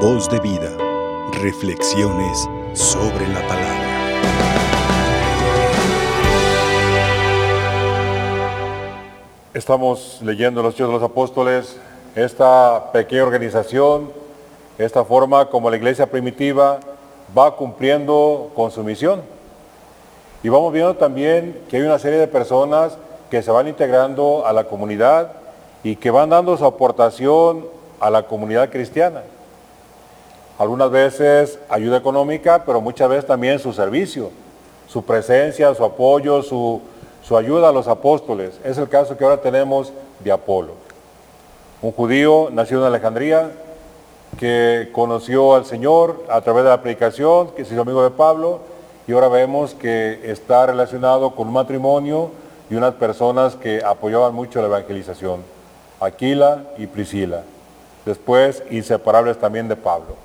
[0.00, 0.76] Voz de vida.
[1.40, 3.86] Reflexiones sobre la palabra.
[9.54, 11.78] Estamos leyendo los Hechos de los Apóstoles,
[12.14, 14.10] esta pequeña organización,
[14.76, 16.78] esta forma como la iglesia primitiva
[17.36, 19.22] va cumpliendo con su misión.
[20.42, 22.98] Y vamos viendo también que hay una serie de personas
[23.30, 25.32] que se van integrando a la comunidad
[25.82, 27.64] y que van dando su aportación
[27.98, 29.22] a la comunidad cristiana.
[30.58, 34.30] Algunas veces ayuda económica, pero muchas veces también su servicio,
[34.88, 36.80] su presencia, su apoyo, su,
[37.36, 38.58] ayuda a los apóstoles.
[38.64, 40.72] Es el caso que ahora tenemos de Apolo.
[41.82, 43.50] Un judío nacido en Alejandría,
[44.38, 48.60] que conoció al Señor a través de la predicación, que se hizo amigo de Pablo,
[49.06, 52.30] y ahora vemos que está relacionado con un matrimonio
[52.70, 55.42] y unas personas que apoyaban mucho la evangelización,
[56.00, 57.42] Aquila y Priscila,
[58.06, 60.16] después inseparables también de Pablo.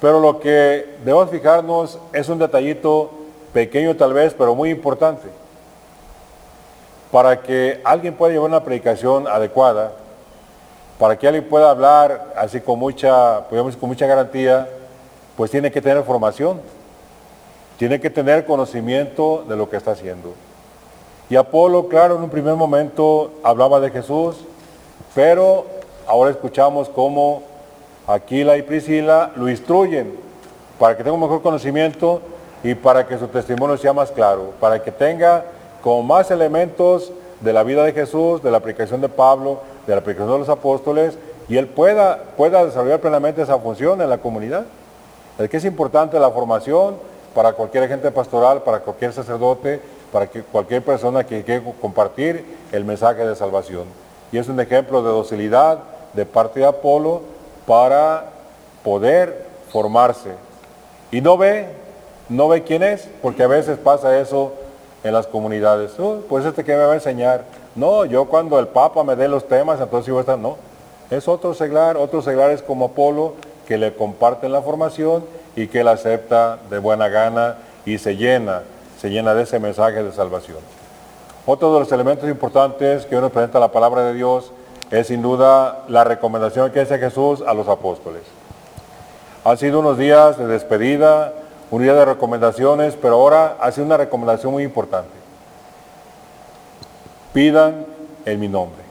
[0.00, 3.10] Pero lo que debemos fijarnos es un detallito
[3.52, 5.28] pequeño tal vez, pero muy importante.
[7.10, 9.92] Para que alguien pueda llevar una predicación adecuada,
[10.98, 14.68] para que alguien pueda hablar así con mucha, podemos con mucha garantía,
[15.36, 16.60] pues tiene que tener formación,
[17.78, 20.34] tiene que tener conocimiento de lo que está haciendo.
[21.30, 24.36] Y Apolo, claro, en un primer momento hablaba de Jesús,
[25.14, 25.66] pero
[26.06, 27.42] ahora escuchamos cómo
[28.08, 30.14] Aquila y Priscila lo instruyen
[30.78, 32.22] para que tenga un mejor conocimiento
[32.64, 35.44] y para que su testimonio sea más claro, para que tenga
[35.82, 40.00] con más elementos de la vida de Jesús, de la aplicación de Pablo, de la
[40.00, 41.18] aplicación de los apóstoles,
[41.50, 44.64] y él pueda, pueda desarrollar plenamente esa función en la comunidad.
[45.38, 46.96] Es que es importante la formación
[47.34, 52.42] para cualquier agente pastoral, para cualquier sacerdote, para que cualquier persona que quiera compartir
[52.72, 53.84] el mensaje de salvación.
[54.32, 55.80] Y es un ejemplo de docilidad
[56.14, 57.37] de parte de Apolo
[57.68, 58.24] para
[58.82, 60.30] poder formarse.
[61.12, 61.66] Y no ve,
[62.30, 64.54] no ve quién es, porque a veces pasa eso
[65.04, 65.92] en las comunidades.
[66.30, 67.44] pues este que me va a enseñar.
[67.74, 70.56] No, yo cuando el Papa me dé los temas, entonces yo voy a estar, no.
[71.10, 73.34] Es otro seglar, otros seglares como Apolo
[73.66, 75.24] que le comparten la formación
[75.54, 78.62] y que él acepta de buena gana y se llena,
[78.98, 80.58] se llena de ese mensaje de salvación.
[81.44, 84.52] Otro de los elementos importantes que nos presenta la palabra de Dios
[84.90, 88.22] es sin duda la recomendación que hace Jesús a los apóstoles.
[89.44, 91.32] Han sido unos días de despedida,
[91.70, 95.10] un día de recomendaciones, pero ahora ha sido una recomendación muy importante.
[97.32, 97.86] Pidan
[98.24, 98.82] en mi nombre.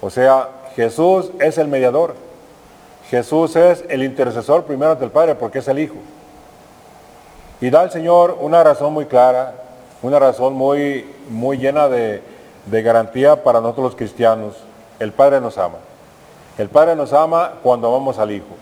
[0.00, 2.14] O sea, Jesús es el mediador.
[3.10, 5.96] Jesús es el intercesor primero ante el Padre porque es el Hijo.
[7.60, 9.54] Y da al Señor una razón muy clara,
[10.00, 12.22] una razón muy, muy llena de
[12.82, 14.54] garantía para nosotros los cristianos.
[14.98, 15.78] El Padre nos ama.
[16.58, 18.54] El Padre nos ama cuando amamos al Hijo.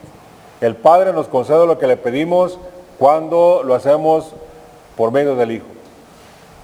[0.61, 2.59] El Padre nos concede lo que le pedimos
[2.99, 4.33] cuando lo hacemos
[4.97, 5.67] por medio del Hijo.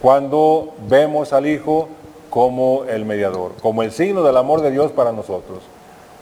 [0.01, 1.89] Cuando vemos al Hijo
[2.31, 5.61] como el mediador, como el signo del amor de Dios para nosotros.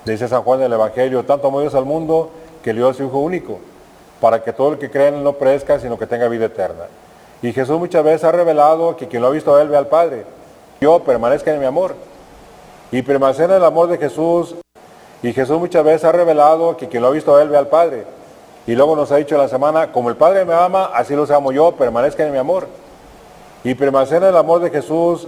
[0.04, 2.30] Dice San Juan del Evangelio, tanto amó Dios al mundo
[2.62, 3.58] que le dio a su Hijo único,
[4.20, 6.84] para que todo el que cree en él no perezca, sino que tenga vida eterna.
[7.42, 9.88] Y Jesús muchas veces ha revelado que quien lo ha visto a él ve al
[9.88, 10.24] Padre.
[10.80, 11.94] Yo permanezca en mi amor.
[12.94, 14.54] Y permanecer en el amor de Jesús.
[15.20, 17.66] Y Jesús muchas veces ha revelado que quien lo ha visto a él ve al
[17.66, 18.04] Padre.
[18.68, 21.50] Y luego nos ha dicho la semana, como el Padre me ama, así los amo
[21.50, 22.68] yo, permanezca en mi amor.
[23.64, 25.26] Y permanecer en el amor de Jesús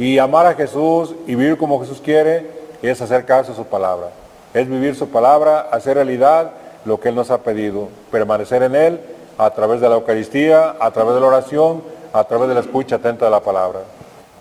[0.00, 2.50] y amar a Jesús y vivir como Jesús quiere
[2.82, 4.08] es hacer caso a su palabra.
[4.52, 6.50] Es vivir su palabra, hacer realidad
[6.84, 7.86] lo que Él nos ha pedido.
[8.10, 9.00] Permanecer en Él
[9.38, 12.96] a través de la Eucaristía, a través de la oración, a través de la escucha
[12.96, 13.82] atenta de la palabra.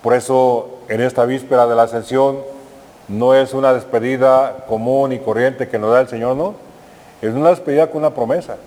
[0.01, 2.54] Por eso en esta víspera de la ascensión
[3.07, 6.65] no es una despedida común y corriente que nos da el Señor, no
[7.21, 8.57] es una despedida con una promesa.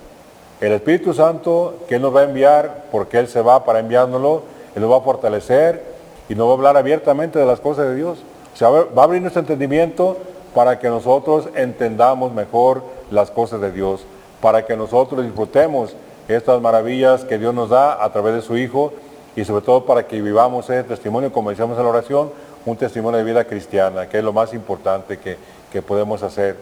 [0.61, 4.43] El Espíritu Santo que Él nos va a enviar, porque Él se va para enviárnoslo,
[4.75, 5.83] Él nos va a fortalecer
[6.29, 8.19] y nos va a hablar abiertamente de las cosas de Dios.
[8.53, 10.17] O sea, va a abrir nuestro entendimiento
[10.55, 14.05] para que nosotros entendamos mejor las cosas de Dios,
[14.41, 15.95] para que nosotros disfrutemos
[16.27, 18.93] estas maravillas que Dios nos da a través de su Hijo
[19.37, 22.31] y sobre todo para que vivamos ese testimonio, como decíamos en la oración,
[22.67, 25.37] un testimonio de vida cristiana, que es lo más importante que,
[25.71, 26.57] que podemos hacer.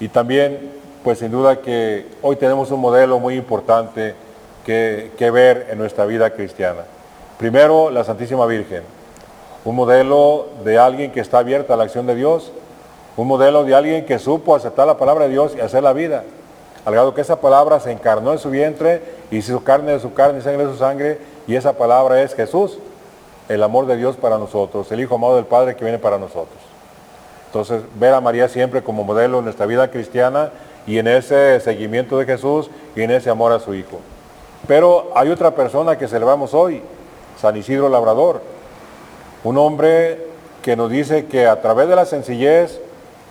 [0.00, 4.16] Y también pues sin duda que hoy tenemos un modelo muy importante
[4.64, 6.80] que, ver en nuestra vida cristiana.
[7.38, 8.82] Primero, la Santísima Virgen,
[9.64, 12.50] un modelo de alguien que está abierta a la acción de Dios,
[13.16, 16.24] un modelo de alguien que supo aceptar la palabra de Dios y hacer la vida,
[16.84, 19.00] al grado que esa palabra se encarnó en su vientre
[19.30, 22.34] y su carne de su carne y sangre de su sangre, y esa palabra es
[22.34, 22.80] Jesús,
[23.48, 26.58] el amor de Dios para nosotros, el Hijo amado del Padre que viene para nosotros.
[27.46, 30.50] Entonces, ver a María siempre como modelo en nuestra vida cristiana
[30.86, 34.00] y en ese seguimiento de Jesús y en ese amor a su Hijo.
[34.66, 36.82] Pero hay otra persona que celebramos hoy,
[37.40, 38.40] San Isidro Labrador,
[39.44, 40.26] un hombre
[40.62, 42.80] que nos dice que a través de la sencillez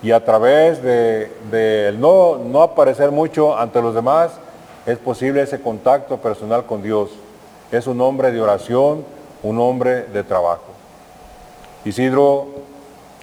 [0.02, 4.32] y a través de, no, no aparecer mucho ante los demás,
[4.86, 7.10] es posible ese contacto personal con Dios.
[7.72, 9.04] Es un hombre de oración,
[9.46, 10.64] un hombre de trabajo.
[11.86, 12.48] Isidro,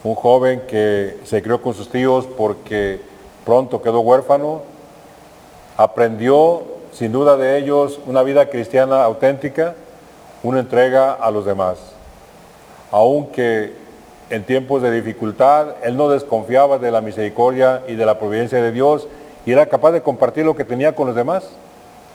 [0.05, 3.01] un joven que se crió con sus tíos porque
[3.45, 4.63] pronto quedó huérfano,
[5.77, 9.75] aprendió sin duda de ellos una vida cristiana auténtica,
[10.45, 11.79] una entrega a los demás.
[12.93, 13.73] Aunque
[14.31, 18.71] en tiempos de dificultad él no desconfiaba de la misericordia y de la providencia de
[18.71, 19.09] Dios
[19.45, 21.49] y era capaz de compartir lo que tenía con los demás,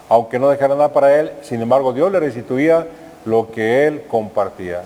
[0.08, 2.88] aunque no dejara nada para él, sin embargo Dios le restituía
[3.28, 4.84] lo que él compartía.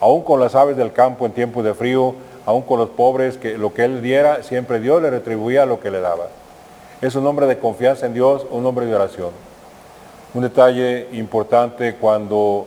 [0.00, 2.14] Aún con las aves del campo en tiempos de frío,
[2.46, 5.90] aún con los pobres, que lo que él diera, siempre Dios le retribuía lo que
[5.90, 6.28] le daba.
[7.02, 9.30] Es un hombre de confianza en Dios, un hombre de oración.
[10.34, 12.66] Un detalle importante cuando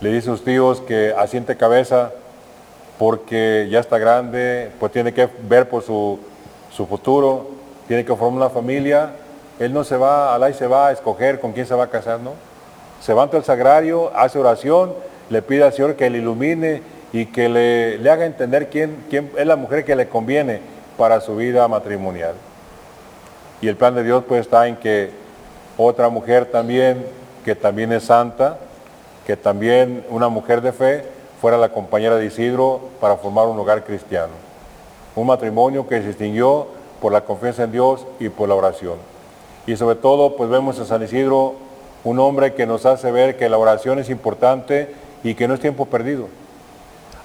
[0.00, 2.12] le dice a sus tíos que asiente cabeza
[2.96, 6.18] porque ya está grande, pues tiene que ver por su,
[6.88, 7.48] futuro,
[7.88, 9.10] tiene que formar una familia.
[9.58, 11.90] Él no se va, Alá y se va a escoger con quién se va a
[11.90, 12.47] casar, ¿no?
[13.00, 14.94] Se va ante el sagrario, hace oración,
[15.30, 19.30] le pide al Señor que le ilumine y que le, le haga entender quién, quién
[19.36, 20.60] es la mujer que le conviene
[20.96, 22.34] para su vida matrimonial.
[23.60, 25.10] Y el plan de Dios pues está en que
[25.76, 27.06] otra mujer también,
[27.44, 28.58] que también es santa,
[29.26, 31.04] que también una mujer de fe,
[31.40, 34.32] fuera la compañera de Isidro para formar un hogar cristiano.
[35.14, 36.66] Un matrimonio que se distinguió
[37.00, 38.96] por la confianza en Dios y por la oración.
[39.66, 41.54] Y sobre todo, pues vemos a San Isidro
[42.08, 45.60] un hombre que nos hace ver que la oración es importante y que no es
[45.60, 46.28] tiempo perdido.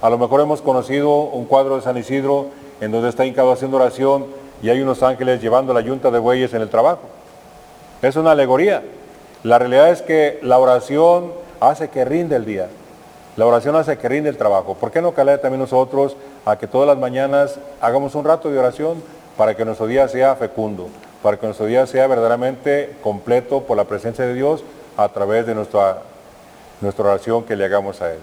[0.01, 2.47] A lo mejor hemos conocido un cuadro de San Isidro
[2.81, 4.25] en donde está hincado haciendo oración
[4.61, 7.03] y hay unos ángeles llevando la yunta de bueyes en el trabajo.
[8.01, 8.83] Es una alegoría.
[9.43, 11.31] La realidad es que la oración
[11.61, 12.67] hace que rinde el día.
[13.37, 14.75] La oración hace que rinde el trabajo.
[14.75, 18.59] ¿Por qué no calar también nosotros a que todas las mañanas hagamos un rato de
[18.59, 19.01] oración
[19.37, 20.89] para que nuestro día sea fecundo,
[21.23, 24.63] para que nuestro día sea verdaderamente completo por la presencia de Dios
[24.97, 26.03] a través de nuestra,
[26.81, 28.19] nuestra oración que le hagamos a Él?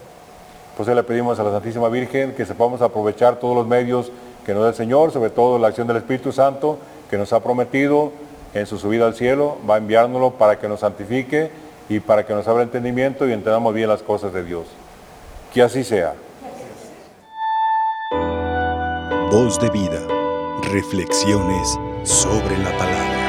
[0.76, 4.12] Pues le pedimos a la Santísima Virgen que sepamos aprovechar todos los medios
[4.44, 7.41] que nos da el Señor, sobre todo la acción del Espíritu Santo que nos ha
[7.41, 8.12] prometido
[8.55, 11.50] en su subida al cielo, va a enviárnoslo para que nos santifique
[11.88, 14.67] y para que nos abra entendimiento y entendamos bien las cosas de Dios.
[15.53, 16.14] Que así sea.
[19.31, 20.00] Voz de vida.
[20.73, 23.19] Reflexiones sobre la palabra.